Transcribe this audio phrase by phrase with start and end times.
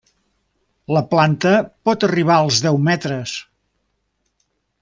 [0.97, 1.51] La planta
[1.89, 3.37] pot arribar als deu metres.